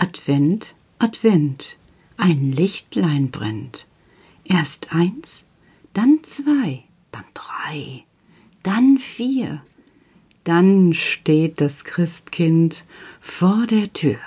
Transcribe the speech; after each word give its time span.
Advent, 0.00 0.76
Advent, 1.00 1.76
ein 2.16 2.52
Lichtlein 2.52 3.32
brennt. 3.32 3.88
Erst 4.44 4.94
eins, 4.94 5.44
dann 5.92 6.20
zwei, 6.22 6.84
dann 7.10 7.24
drei, 7.34 8.04
dann 8.62 8.98
vier. 8.98 9.60
Dann 10.44 10.94
steht 10.94 11.60
das 11.60 11.82
Christkind 11.82 12.84
vor 13.20 13.66
der 13.66 13.92
Tür. 13.92 14.18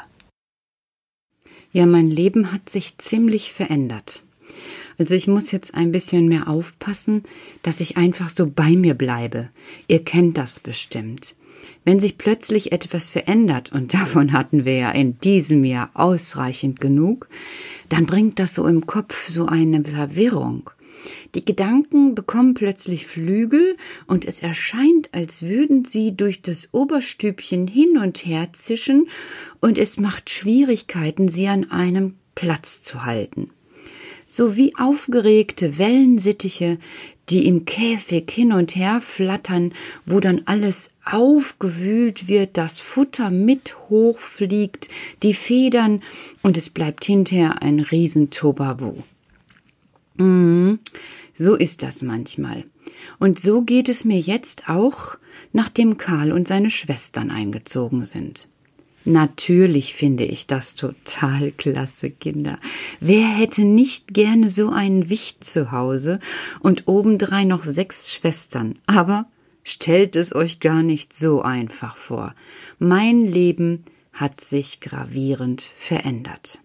Ja, 1.71 1.85
mein 1.85 2.11
Leben 2.11 2.51
hat 2.51 2.69
sich 2.69 2.97
ziemlich 2.97 3.53
verändert. 3.53 4.23
Also 4.97 5.15
ich 5.15 5.27
muss 5.27 5.51
jetzt 5.51 5.73
ein 5.73 5.93
bisschen 5.93 6.27
mehr 6.27 6.49
aufpassen, 6.49 7.23
dass 7.63 7.79
ich 7.79 7.95
einfach 7.95 8.29
so 8.29 8.45
bei 8.45 8.71
mir 8.75 8.93
bleibe. 8.93 9.49
Ihr 9.87 10.03
kennt 10.03 10.37
das 10.37 10.59
bestimmt. 10.59 11.33
Wenn 11.83 11.99
sich 11.99 12.17
plötzlich 12.17 12.71
etwas 12.71 13.09
verändert, 13.09 13.71
und 13.71 13.93
davon 13.93 14.33
hatten 14.33 14.65
wir 14.65 14.75
ja 14.75 14.91
in 14.91 15.19
diesem 15.19 15.63
Jahr 15.63 15.89
ausreichend 15.93 16.79
genug, 16.79 17.27
dann 17.89 18.05
bringt 18.05 18.39
das 18.39 18.55
so 18.55 18.67
im 18.67 18.85
Kopf 18.85 19.29
so 19.29 19.45
eine 19.45 19.83
Verwirrung. 19.83 20.69
Die 21.33 21.45
Gedanken 21.45 22.13
bekommen 22.13 22.53
plötzlich 22.53 23.07
Flügel, 23.07 23.77
und 24.05 24.25
es 24.25 24.39
erscheint, 24.39 25.09
als 25.13 25.41
würden 25.41 25.85
sie 25.85 26.15
durch 26.15 26.41
das 26.41 26.69
Oberstübchen 26.73 27.67
hin 27.67 27.97
und 27.97 28.25
her 28.25 28.49
zischen, 28.53 29.07
und 29.59 29.77
es 29.77 29.99
macht 29.99 30.29
Schwierigkeiten, 30.29 31.29
sie 31.29 31.47
an 31.47 31.71
einem 31.71 32.15
Platz 32.35 32.81
zu 32.81 33.05
halten 33.05 33.49
sowie 34.31 34.71
aufgeregte 34.77 35.77
Wellensittiche, 35.77 36.77
die 37.29 37.47
im 37.47 37.65
Käfig 37.65 38.31
hin 38.31 38.53
und 38.53 38.75
her 38.75 39.01
flattern, 39.01 39.73
wo 40.05 40.19
dann 40.19 40.43
alles 40.45 40.91
aufgewühlt 41.05 42.27
wird, 42.27 42.57
das 42.57 42.79
Futter 42.79 43.29
mit 43.29 43.75
hochfliegt, 43.89 44.89
die 45.21 45.33
Federn, 45.33 46.01
und 46.41 46.57
es 46.57 46.69
bleibt 46.69 47.05
hinterher 47.05 47.61
ein 47.61 47.79
Riesentobabu. 47.79 48.93
Mhm, 50.15 50.79
so 51.33 51.55
ist 51.55 51.83
das 51.83 52.01
manchmal. 52.01 52.65
Und 53.19 53.39
so 53.39 53.61
geht 53.61 53.89
es 53.89 54.05
mir 54.05 54.19
jetzt 54.19 54.69
auch, 54.69 55.17
nachdem 55.53 55.97
Karl 55.97 56.31
und 56.31 56.47
seine 56.47 56.69
Schwestern 56.69 57.31
eingezogen 57.31 58.05
sind. 58.05 58.47
Natürlich 59.03 59.95
finde 59.95 60.25
ich 60.25 60.45
das 60.45 60.75
total 60.75 61.51
klasse, 61.51 62.11
Kinder. 62.11 62.57
Wer 62.99 63.27
hätte 63.27 63.63
nicht 63.63 64.13
gerne 64.13 64.49
so 64.49 64.69
einen 64.69 65.09
Wicht 65.09 65.43
zu 65.43 65.71
Hause 65.71 66.19
und 66.59 66.87
obendrein 66.87 67.47
noch 67.47 67.63
sechs 67.63 68.13
Schwestern? 68.13 68.77
Aber 68.85 69.25
stellt 69.63 70.15
es 70.15 70.35
euch 70.35 70.59
gar 70.59 70.83
nicht 70.83 71.13
so 71.13 71.41
einfach 71.41 71.97
vor. 71.97 72.35
Mein 72.77 73.25
Leben 73.25 73.85
hat 74.13 74.41
sich 74.41 74.81
gravierend 74.81 75.61
verändert. 75.61 76.59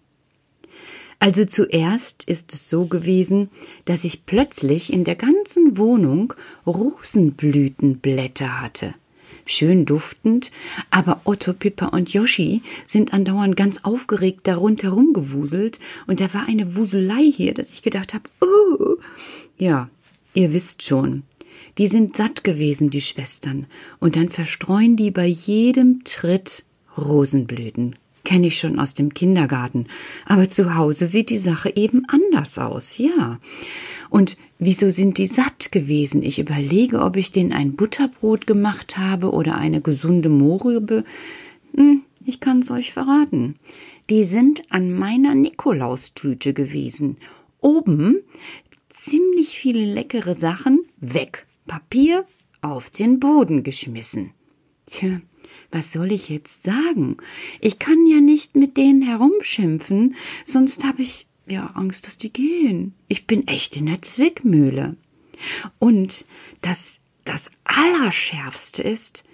Also 1.18 1.46
zuerst 1.46 2.24
ist 2.24 2.52
es 2.52 2.68
so 2.68 2.84
gewesen, 2.84 3.48
dass 3.86 4.04
ich 4.04 4.26
plötzlich 4.26 4.92
in 4.92 5.04
der 5.04 5.16
ganzen 5.16 5.78
Wohnung 5.78 6.34
Rosenblütenblätter 6.66 8.60
hatte 8.60 8.94
schön 9.46 9.86
duftend, 9.86 10.50
aber 10.90 11.20
Otto, 11.24 11.52
Pippa 11.52 11.86
und 11.86 12.12
Yoshi 12.12 12.62
sind 12.84 13.12
andauernd 13.12 13.56
ganz 13.56 13.80
aufgeregt 13.84 14.40
da 14.44 14.56
rundherum 14.56 15.12
gewuselt, 15.12 15.78
und 16.06 16.20
da 16.20 16.34
war 16.34 16.46
eine 16.46 16.76
Wuselei 16.76 17.32
hier, 17.34 17.54
dass 17.54 17.72
ich 17.72 17.82
gedacht 17.82 18.12
habe, 18.12 18.28
oh. 18.40 18.96
Ja, 19.58 19.88
ihr 20.34 20.52
wisst 20.52 20.82
schon, 20.82 21.22
die 21.78 21.86
sind 21.86 22.16
satt 22.16 22.44
gewesen, 22.44 22.90
die 22.90 23.00
Schwestern, 23.00 23.66
und 24.00 24.16
dann 24.16 24.28
verstreuen 24.28 24.96
die 24.96 25.10
bei 25.10 25.26
jedem 25.26 26.04
Tritt 26.04 26.64
Rosenblüten. 26.98 27.96
Kenne 28.24 28.48
ich 28.48 28.58
schon 28.58 28.80
aus 28.80 28.94
dem 28.94 29.14
Kindergarten. 29.14 29.86
Aber 30.24 30.48
zu 30.48 30.74
Hause 30.74 31.06
sieht 31.06 31.30
die 31.30 31.36
Sache 31.36 31.72
eben 31.76 32.04
anders 32.08 32.58
aus, 32.58 32.98
ja. 32.98 33.38
Und 34.10 34.36
wieso 34.58 34.90
sind 34.90 35.18
die 35.18 35.26
satt 35.26 35.72
gewesen? 35.72 36.22
Ich 36.22 36.38
überlege, 36.38 37.02
ob 37.02 37.16
ich 37.16 37.32
denen 37.32 37.52
ein 37.52 37.76
Butterbrot 37.76 38.46
gemacht 38.46 38.96
habe 38.96 39.32
oder 39.32 39.56
eine 39.56 39.80
gesunde 39.80 40.28
Mohrrübe. 40.28 41.04
Hm, 41.74 42.02
ich 42.24 42.40
kann's 42.40 42.70
euch 42.70 42.92
verraten. 42.92 43.56
Die 44.10 44.24
sind 44.24 44.64
an 44.70 44.92
meiner 44.92 45.34
Nikolaustüte 45.34 46.54
gewesen. 46.54 47.16
Oben 47.60 48.20
ziemlich 48.90 49.58
viele 49.58 49.84
leckere 49.84 50.34
Sachen 50.34 50.80
weg. 51.00 51.46
Papier 51.66 52.24
auf 52.60 52.90
den 52.90 53.20
Boden 53.20 53.62
geschmissen. 53.62 54.30
Tja, 54.86 55.20
was 55.70 55.92
soll 55.92 56.12
ich 56.12 56.28
jetzt 56.28 56.62
sagen? 56.62 57.16
Ich 57.60 57.78
kann 57.78 58.06
ja 58.06 58.20
nicht 58.20 58.56
mit 58.56 58.76
denen 58.76 59.02
herumschimpfen, 59.02 60.14
sonst 60.44 60.84
habe 60.84 61.02
ich 61.02 61.26
ja 61.46 61.66
Angst, 61.74 62.06
dass 62.06 62.18
die 62.18 62.32
gehen. 62.32 62.94
Ich 63.08 63.26
bin 63.26 63.46
echt 63.46 63.76
in 63.76 63.86
der 63.86 64.02
Zwickmühle. 64.02 64.96
Und 65.78 66.24
das, 66.60 66.98
das 67.24 67.50
Allerschärfste 67.64 68.82
ist, 68.82 69.24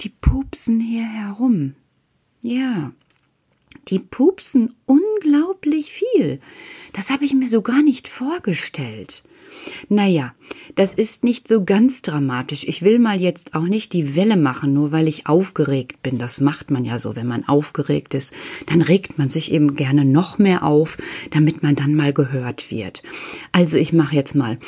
die 0.00 0.08
pupsen 0.08 0.80
hier 0.80 1.06
herum. 1.06 1.74
Ja, 2.42 2.92
die 3.88 3.98
pupsen 3.98 4.74
unglaublich 4.86 5.92
viel. 5.92 6.40
Das 6.92 7.10
habe 7.10 7.24
ich 7.24 7.34
mir 7.34 7.48
so 7.48 7.62
gar 7.62 7.82
nicht 7.82 8.08
vorgestellt. 8.08 9.24
Naja, 9.88 10.34
das 10.74 10.94
ist 10.94 11.24
nicht 11.24 11.46
so 11.48 11.64
ganz 11.64 12.02
dramatisch. 12.02 12.64
Ich 12.64 12.82
will 12.82 12.98
mal 12.98 13.20
jetzt 13.20 13.54
auch 13.54 13.64
nicht 13.64 13.92
die 13.92 14.16
Welle 14.16 14.36
machen, 14.36 14.72
nur 14.72 14.92
weil 14.92 15.08
ich 15.08 15.26
aufgeregt 15.26 16.02
bin. 16.02 16.18
Das 16.18 16.40
macht 16.40 16.70
man 16.70 16.84
ja 16.84 16.98
so, 16.98 17.16
wenn 17.16 17.26
man 17.26 17.46
aufgeregt 17.46 18.14
ist. 18.14 18.34
Dann 18.66 18.82
regt 18.82 19.18
man 19.18 19.28
sich 19.28 19.52
eben 19.52 19.76
gerne 19.76 20.04
noch 20.04 20.38
mehr 20.38 20.64
auf, 20.64 20.98
damit 21.30 21.62
man 21.62 21.76
dann 21.76 21.94
mal 21.94 22.12
gehört 22.12 22.70
wird. 22.70 23.02
Also 23.52 23.76
ich 23.76 23.92
mache 23.92 24.16
jetzt 24.16 24.34
mal 24.34 24.58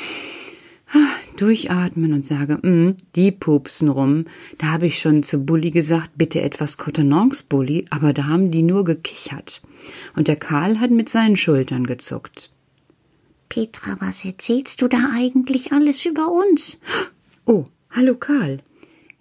durchatmen 1.35 2.13
und 2.13 2.25
sage, 2.25 2.55
mm, 2.55 2.95
die 3.15 3.31
pupsen 3.31 3.89
rum. 3.89 4.25
Da 4.57 4.67
habe 4.67 4.87
ich 4.87 4.99
schon 4.99 5.23
zu 5.23 5.39
Bulli 5.39 5.71
gesagt, 5.71 6.11
bitte 6.15 6.41
etwas 6.41 6.77
Contenance, 6.77 7.43
Bulli, 7.47 7.85
aber 7.89 8.13
da 8.13 8.25
haben 8.25 8.51
die 8.51 8.63
nur 8.63 8.83
gekichert. 8.83 9.61
Und 10.15 10.27
der 10.27 10.35
Karl 10.35 10.79
hat 10.79 10.91
mit 10.91 11.09
seinen 11.09 11.37
Schultern 11.37 11.85
gezuckt. 11.85 12.51
Petra, 13.49 13.97
was 13.99 14.25
erzählst 14.25 14.81
du 14.81 14.87
da 14.87 15.11
eigentlich 15.13 15.71
alles 15.71 16.05
über 16.05 16.31
uns? 16.31 16.77
Oh, 17.45 17.65
hallo 17.89 18.15
Karl. 18.15 18.61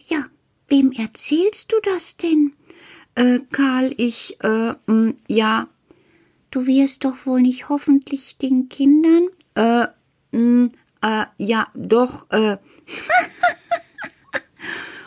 Ja, 0.07 0.27
wem 0.69 0.93
erzählst 0.93 1.73
du 1.73 1.77
das 1.83 2.17
denn? 2.17 2.53
Äh, 3.15 3.41
Karl, 3.53 3.95
ich, 3.97 4.37
äh, 4.43 4.71
mh, 4.71 4.77
mm, 4.87 5.15
ja. 5.29 5.69
Du 6.51 6.67
wirst 6.67 7.05
doch 7.05 7.27
wohl 7.27 7.43
nicht 7.43 7.69
hoffentlich 7.69 8.37
den 8.39 8.69
Kindern? 8.69 9.29
Äh, 9.55 9.87
mh, 10.33 10.41
mm, 10.41 10.73
äh, 11.03 11.27
ja, 11.39 11.69
doch, 11.75 12.31
äh. 12.31 12.59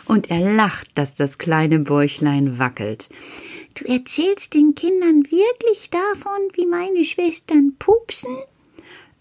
Und 0.06 0.30
er 0.30 0.40
lacht, 0.54 0.98
dass 0.98 1.16
das 1.16 1.38
kleine 1.38 1.78
Bäuchlein 1.78 2.58
wackelt. 2.58 3.08
Du 3.74 3.84
erzählst 3.84 4.54
den 4.54 4.74
Kindern 4.74 5.24
wirklich 5.30 5.90
davon, 5.90 6.48
wie 6.54 6.66
meine 6.66 7.04
Schwestern 7.04 7.76
pupsen? 7.78 8.36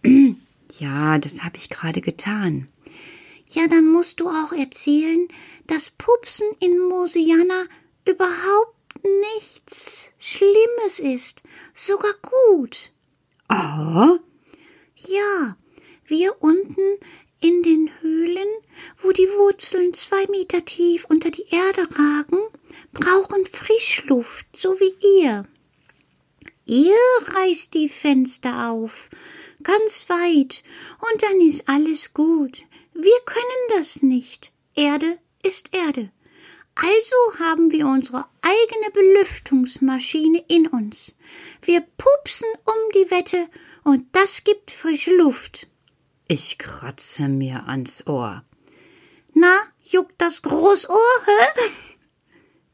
Ja, 0.04 1.18
das 1.18 1.44
habe 1.44 1.58
ich 1.58 1.70
gerade 1.70 2.02
getan. 2.02 2.68
Ja, 3.48 3.68
dann 3.68 3.88
musst 3.88 4.20
du 4.20 4.30
auch 4.30 4.54
erzählen, 4.54 5.28
dass 5.68 5.90
Pupsen 5.90 6.48
in 6.60 6.80
Mosiana 6.80 7.66
überhaupt 8.06 8.76
nichts 9.34 10.12
Schlimmes 10.20 11.00
ist, 11.00 11.44
sogar 11.74 12.14
gut. 12.22 12.92
Ah? 13.48 14.20
Ja, 14.96 15.58
wir 16.06 16.42
unten 16.42 17.00
in 17.42 17.64
den 17.64 17.90
Höhlen, 18.02 18.48
wo 19.02 19.12
die 19.12 19.28
Wurzeln 19.28 19.94
zwei 19.94 20.28
Meter 20.28 20.64
tief 20.66 21.06
unter 21.06 21.32
die 21.32 21.46
Erde 21.50 21.88
ragen, 21.98 22.40
brauchen 22.92 23.46
Frischluft, 23.46 24.46
so 24.56 24.80
wie 24.80 24.94
ihr. 25.22 25.46
Ihr 26.66 26.96
reißt 27.36 27.74
die 27.74 27.90
Fenster 27.90 28.70
auf 28.70 29.10
ganz 29.64 30.10
weit, 30.10 30.64
und 31.12 31.24
dann 31.24 31.42
ist 31.42 31.68
alles 31.68 32.14
gut. 32.14 32.64
Wir 32.94 33.20
können 33.26 33.78
das 33.78 34.02
nicht. 34.02 34.52
Erde 34.76 35.18
ist 35.44 35.76
Erde. 35.76 36.12
Also 36.76 37.40
haben 37.40 37.72
wir 37.72 37.86
unsere 37.86 38.26
eigene 38.42 38.92
Belüftungsmaschine 38.94 40.44
in 40.48 40.68
uns. 40.68 41.16
Wir 41.62 41.82
pupsen 41.82 42.48
um 42.66 42.92
die 42.94 43.12
Wette, 43.12 43.48
und 43.84 44.06
das 44.14 44.44
gibt 44.44 44.72
frische 44.72 45.16
Luft. 45.16 45.68
Ich 46.28 46.58
kratze 46.58 47.28
mir 47.28 47.68
ans 47.68 48.06
Ohr. 48.08 48.44
Na, 49.34 49.58
juckt 49.84 50.16
das 50.20 50.42
Großohr, 50.42 50.98
hä? 51.26 51.62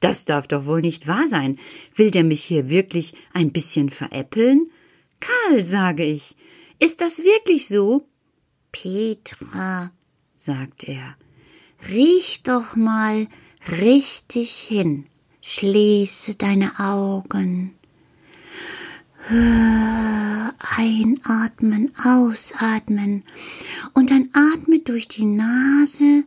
Das 0.01 0.25
darf 0.25 0.45
doch 0.45 0.65
wohl 0.65 0.81
nicht 0.81 1.07
wahr 1.07 1.27
sein. 1.27 1.57
Will 1.95 2.11
der 2.11 2.23
mich 2.23 2.43
hier 2.43 2.69
wirklich 2.69 3.15
ein 3.33 3.51
bisschen 3.51 3.89
veräppeln? 3.89 4.69
Karl, 5.19 5.65
sage 5.65 6.03
ich, 6.03 6.35
ist 6.79 7.01
das 7.01 7.19
wirklich 7.19 7.67
so? 7.67 8.07
Petra, 8.71 9.91
sagt 10.35 10.83
er, 10.85 11.15
riech 11.89 12.41
doch 12.43 12.75
mal 12.75 13.27
richtig 13.69 14.55
hin, 14.57 15.05
schließe 15.41 16.35
deine 16.35 16.79
Augen. 16.79 17.75
Einatmen, 20.77 21.91
ausatmen 22.03 23.23
und 23.93 24.11
dann 24.11 24.29
atme 24.33 24.79
durch 24.79 25.07
die 25.07 25.25
Nase 25.25 26.25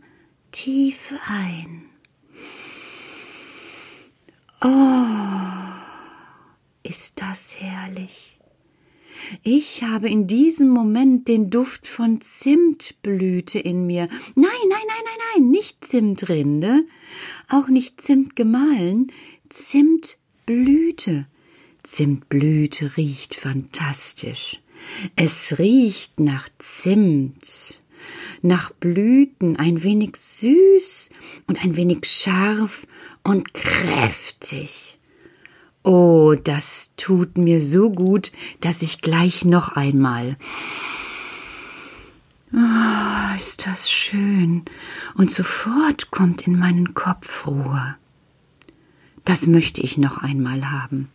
tief 0.51 1.15
ein. 1.29 1.85
Oh, 4.63 5.05
ist 6.83 7.21
das 7.21 7.61
herrlich. 7.61 8.38
Ich 9.43 9.83
habe 9.83 10.09
in 10.09 10.27
diesem 10.27 10.69
Moment 10.69 11.29
den 11.29 11.51
Duft 11.51 11.87
von 11.87 12.21
Zimtblüte 12.21 13.59
in 13.59 13.87
mir. 13.87 14.09
Nein, 14.35 14.51
nein, 14.69 14.69
nein, 14.71 15.05
nein, 15.05 15.19
nein, 15.35 15.51
nicht 15.51 15.85
Zimtrinde, 15.85 16.85
auch 17.49 17.69
nicht 17.69 18.01
Zimt 18.01 18.37
gemahlen, 18.37 19.13
Zimtblüte. 19.51 21.27
Zimtblüte 21.83 22.97
riecht 22.97 23.35
fantastisch. 23.35 24.61
Es 25.17 25.59
riecht 25.59 26.21
nach 26.21 26.49
Zimt, 26.59 27.81
nach 28.43 28.71
Blüten, 28.73 29.57
ein 29.57 29.83
wenig 29.83 30.17
süß 30.17 31.11
und 31.47 31.63
ein 31.65 31.77
wenig 31.77 32.05
scharf 32.05 32.87
und 33.25 33.55
kräftig. 33.55 34.98
Oh, 35.91 36.35
das 36.35 36.93
tut 36.99 37.39
mir 37.39 37.63
so 37.63 37.91
gut, 37.91 38.31
dass 38.61 38.83
ich 38.83 39.01
gleich 39.01 39.47
noch 39.47 39.73
einmal. 39.73 40.37
Oh, 42.53 43.37
ist 43.39 43.67
das 43.67 43.91
schön. 43.91 44.67
Und 45.15 45.33
sofort 45.33 46.11
kommt 46.11 46.47
in 46.47 46.59
meinen 46.59 46.93
Kopf 46.93 47.47
Ruhe. 47.47 47.97
Das 49.25 49.47
möchte 49.47 49.81
ich 49.81 49.97
noch 49.97 50.19
einmal 50.19 50.71
haben. 50.71 51.09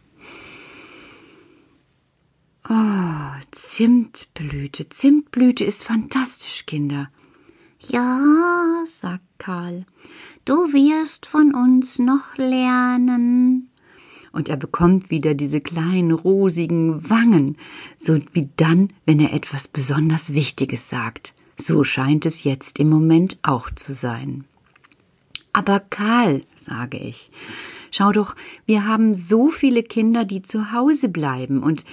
Oh, 2.67 3.41
Zimtblüte. 3.51 4.89
Zimtblüte 4.89 5.65
ist 5.65 5.83
fantastisch, 5.83 6.65
Kinder. 6.65 7.11
Ja, 7.89 8.85
sagt 8.87 9.37
Karl, 9.37 9.85
du 10.45 10.73
wirst 10.73 11.27
von 11.27 11.53
uns 11.53 11.99
noch 11.99 12.37
lernen. 12.37 13.69
Und 14.33 14.49
er 14.49 14.57
bekommt 14.57 15.09
wieder 15.09 15.35
diese 15.35 15.61
kleinen 15.61 16.11
rosigen 16.11 17.09
Wangen, 17.09 17.55
so 17.95 18.19
wie 18.33 18.49
dann, 18.57 18.91
wenn 19.05 19.21
er 19.21 19.31
etwas 19.31 19.69
besonders 19.69 20.33
Wichtiges 20.33 20.89
sagt. 20.89 21.33
So 21.55 21.85
scheint 21.85 22.25
es 22.25 22.43
jetzt 22.43 22.79
im 22.79 22.89
Moment 22.89 23.37
auch 23.43 23.69
zu 23.69 23.93
sein. 23.93 24.43
Aber 25.53 25.79
Karl, 25.79 26.43
sage 26.55 26.97
ich, 26.97 27.29
schau 27.91 28.11
doch, 28.11 28.35
wir 28.65 28.87
haben 28.87 29.13
so 29.13 29.51
viele 29.51 29.83
Kinder, 29.83 30.25
die 30.25 30.41
zu 30.41 30.71
Hause 30.71 31.09
bleiben, 31.09 31.61
und 31.61 31.85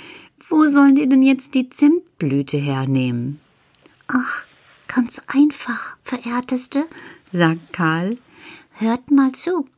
wo 0.48 0.66
sollen 0.66 0.96
die 0.96 1.08
denn 1.08 1.22
jetzt 1.22 1.54
die 1.54 1.68
Zimtblüte 1.68 2.56
hernehmen? 2.56 3.38
Ach, 4.08 4.44
ganz 4.88 5.22
einfach, 5.28 5.96
verehrteste, 6.02 6.86
sagt 7.32 7.72
Karl. 7.72 8.16
Hört 8.72 9.10
mal 9.10 9.32
zu. 9.32 9.68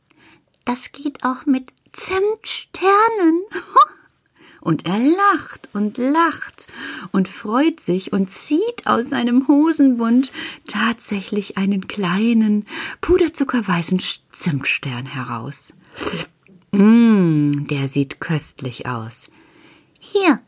Das 0.63 0.93
geht 0.93 1.25
auch 1.25 1.45
mit 1.45 1.73
Zimtsternen. 1.93 3.43
und 4.63 4.85
er 4.85 4.97
lacht 4.97 5.69
und 5.73 5.97
lacht 5.97 6.67
und 7.11 7.27
freut 7.27 7.81
sich 7.81 8.13
und 8.13 8.31
zieht 8.31 8.85
aus 8.85 9.09
seinem 9.09 9.47
Hosenbund 9.49 10.31
tatsächlich 10.67 11.57
einen 11.57 11.87
kleinen, 11.87 12.65
puderzuckerweißen 13.01 14.01
Zimtstern 14.31 15.05
heraus. 15.05 15.73
Mmm, 16.71 17.67
der 17.67 17.87
sieht 17.89 18.21
köstlich 18.21 18.87
aus. 18.87 19.29
Hier, 19.99 20.39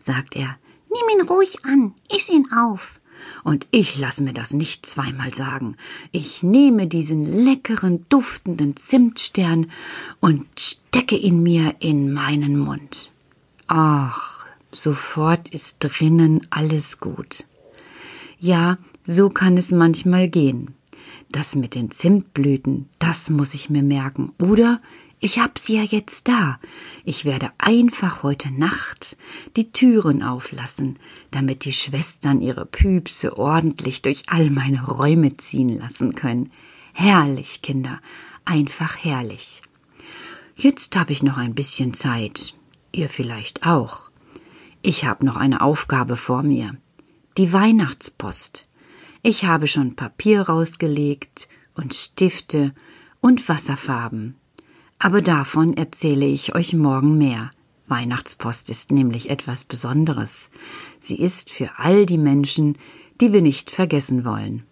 sagt 0.00 0.34
er, 0.34 0.58
nimm 0.88 1.18
ihn 1.20 1.26
ruhig 1.26 1.64
an, 1.64 1.94
iss 2.10 2.30
ihn 2.30 2.48
auf. 2.52 2.97
Und 3.44 3.66
ich 3.70 3.98
lass 3.98 4.20
mir 4.20 4.32
das 4.32 4.52
nicht 4.52 4.86
zweimal 4.86 5.32
sagen. 5.34 5.76
Ich 6.12 6.42
nehme 6.42 6.86
diesen 6.86 7.44
leckeren, 7.44 8.04
duftenden 8.08 8.76
Zimtstern 8.76 9.70
und 10.20 10.46
stecke 10.58 11.16
ihn 11.16 11.42
mir 11.42 11.76
in 11.80 12.12
meinen 12.12 12.58
Mund. 12.58 13.12
Ach, 13.66 14.44
sofort 14.72 15.50
ist 15.50 15.76
drinnen 15.80 16.46
alles 16.50 17.00
gut. 17.00 17.44
Ja, 18.40 18.78
so 19.04 19.30
kann 19.30 19.56
es 19.56 19.72
manchmal 19.72 20.28
gehen. 20.28 20.74
Das 21.30 21.54
mit 21.54 21.74
den 21.74 21.90
Zimtblüten, 21.90 22.88
das 22.98 23.28
muss 23.30 23.54
ich 23.54 23.68
mir 23.68 23.82
merken. 23.82 24.32
Oder 24.40 24.80
ich 25.20 25.38
hab 25.38 25.58
sie 25.58 25.76
ja 25.76 25.82
jetzt 25.82 26.28
da. 26.28 26.58
Ich 27.04 27.24
werde 27.24 27.50
einfach 27.58 28.22
heute 28.22 28.52
Nacht 28.52 29.16
die 29.56 29.72
Türen 29.72 30.22
auflassen, 30.22 30.98
damit 31.30 31.64
die 31.64 31.72
Schwestern 31.72 32.40
ihre 32.40 32.66
Püpse 32.66 33.36
ordentlich 33.36 34.02
durch 34.02 34.24
all 34.28 34.50
meine 34.50 34.84
Räume 34.84 35.36
ziehen 35.36 35.76
lassen 35.76 36.14
können. 36.14 36.52
Herrlich, 36.92 37.62
Kinder, 37.62 38.00
einfach 38.44 38.96
herrlich. 39.04 39.62
Jetzt 40.56 40.96
habe 40.96 41.12
ich 41.12 41.22
noch 41.22 41.36
ein 41.36 41.54
bisschen 41.54 41.94
Zeit. 41.94 42.54
Ihr 42.92 43.08
vielleicht 43.08 43.66
auch. 43.66 44.10
Ich 44.82 45.04
habe 45.04 45.26
noch 45.26 45.36
eine 45.36 45.60
Aufgabe 45.60 46.16
vor 46.16 46.42
mir. 46.42 46.76
Die 47.36 47.52
Weihnachtspost. 47.52 48.66
Ich 49.22 49.44
habe 49.44 49.66
schon 49.66 49.96
Papier 49.96 50.42
rausgelegt 50.42 51.48
und 51.74 51.94
Stifte 51.94 52.72
und 53.20 53.48
Wasserfarben. 53.48 54.36
Aber 54.98 55.22
davon 55.22 55.76
erzähle 55.76 56.26
ich 56.26 56.54
euch 56.54 56.74
morgen 56.74 57.18
mehr. 57.18 57.50
Weihnachtspost 57.86 58.68
ist 58.68 58.90
nämlich 58.90 59.30
etwas 59.30 59.64
Besonderes. 59.64 60.50
Sie 60.98 61.16
ist 61.16 61.50
für 61.50 61.70
all 61.78 62.04
die 62.04 62.18
Menschen, 62.18 62.76
die 63.20 63.32
wir 63.32 63.42
nicht 63.42 63.70
vergessen 63.70 64.24
wollen. 64.24 64.64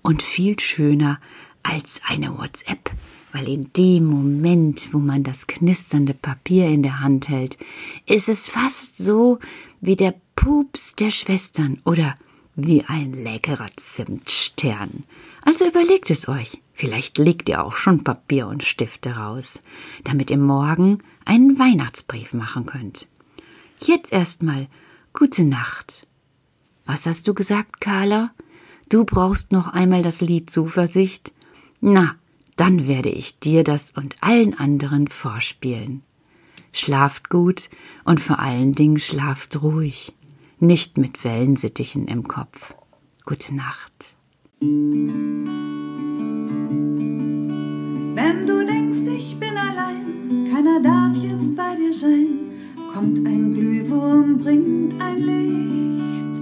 Und 0.00 0.22
viel 0.22 0.58
schöner 0.58 1.20
als 1.62 2.00
eine 2.08 2.38
WhatsApp, 2.38 2.90
weil 3.32 3.48
in 3.48 3.72
dem 3.76 4.06
Moment, 4.06 4.88
wo 4.92 4.98
man 4.98 5.22
das 5.22 5.46
knisternde 5.46 6.14
Papier 6.14 6.68
in 6.68 6.82
der 6.82 7.00
Hand 7.00 7.28
hält, 7.28 7.58
ist 8.06 8.28
es 8.28 8.48
fast 8.48 8.98
so 8.98 9.38
wie 9.80 9.96
der 9.96 10.14
Pups 10.36 10.96
der 10.96 11.10
Schwestern 11.10 11.80
oder 11.84 12.16
wie 12.54 12.84
ein 12.84 13.12
leckerer 13.12 13.70
Zimtstern. 13.76 15.04
Also 15.42 15.66
überlegt 15.66 16.10
es 16.10 16.28
euch. 16.28 16.60
Vielleicht 16.82 17.16
legt 17.16 17.48
ihr 17.48 17.62
auch 17.62 17.76
schon 17.76 18.02
Papier 18.02 18.48
und 18.48 18.64
Stifte 18.64 19.14
raus, 19.14 19.62
damit 20.02 20.32
ihr 20.32 20.36
morgen 20.36 20.98
einen 21.24 21.56
Weihnachtsbrief 21.56 22.34
machen 22.34 22.66
könnt. 22.66 23.06
Jetzt 23.80 24.12
erstmal 24.12 24.66
gute 25.12 25.44
Nacht. 25.44 26.08
Was 26.84 27.06
hast 27.06 27.28
du 27.28 27.34
gesagt, 27.34 27.80
Carla? 27.80 28.32
Du 28.88 29.04
brauchst 29.04 29.52
noch 29.52 29.68
einmal 29.68 30.02
das 30.02 30.22
Lied 30.22 30.50
Zuversicht? 30.50 31.30
Na, 31.80 32.16
dann 32.56 32.88
werde 32.88 33.10
ich 33.10 33.38
dir 33.38 33.62
das 33.62 33.92
und 33.92 34.16
allen 34.20 34.58
anderen 34.58 35.06
vorspielen. 35.06 36.02
Schlaft 36.72 37.30
gut 37.30 37.70
und 38.02 38.18
vor 38.18 38.40
allen 38.40 38.74
Dingen 38.74 38.98
schlaft 38.98 39.62
ruhig, 39.62 40.14
nicht 40.58 40.98
mit 40.98 41.22
Wellensittichen 41.22 42.08
im 42.08 42.26
Kopf. 42.26 42.74
Gute 43.24 43.54
Nacht. 43.54 44.16
Wenn 48.14 48.46
du 48.46 48.64
denkst, 48.66 48.98
ich 49.16 49.38
bin 49.40 49.56
allein, 49.56 50.46
keiner 50.52 50.80
darf 50.80 51.16
jetzt 51.16 51.56
bei 51.56 51.74
dir 51.76 51.94
sein, 51.94 52.26
kommt 52.92 53.26
ein 53.26 53.54
Glühwurm, 53.54 54.36
bringt 54.36 55.00
ein 55.00 55.18
Licht, 55.18 56.36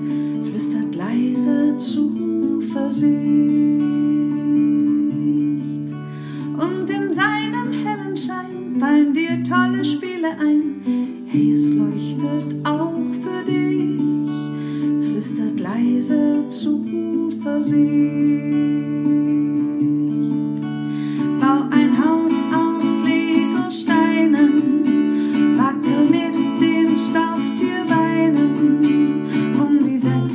flüstert 0.50 0.96
leise 0.96 1.76
Zuversicht. 1.78 3.12
Und 6.58 6.90
in 6.90 7.12
seinem 7.12 7.72
hellen 7.72 8.16
Schein 8.16 8.76
fallen 8.80 9.14
dir 9.14 9.40
tolle 9.44 9.84
Spiele 9.84 10.30
ein, 10.40 11.24
hey, 11.26 11.52
es 11.52 11.70
leuchtet 11.70 12.66
auch 12.66 12.89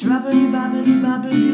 Shrubbity 0.00 0.48
bobbity 0.50 0.94
bobbity, 1.04 1.50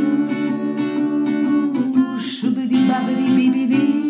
shrubbity 2.16 2.78
bobbity 2.88 3.26
bibbity. 3.36 4.05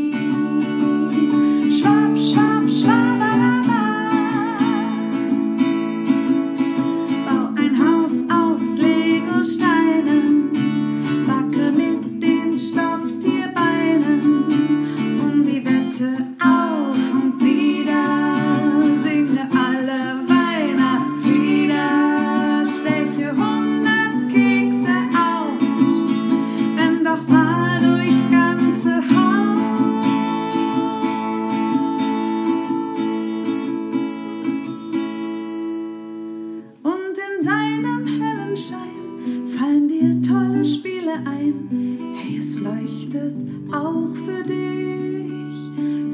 Sonnenschein 38.57 39.49
fallen 39.59 39.89
dir 39.89 40.23
tolle 40.23 40.65
Spiele 40.65 41.13
ein. 41.27 41.99
Hey, 42.17 42.39
es 42.39 42.59
leuchtet 42.61 43.35
auch 43.71 44.09
für 44.25 44.43
dich, 44.43 45.29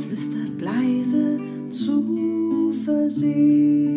flüstert 0.05 0.61
leise 0.61 1.39
Zuversicht. 1.71 3.92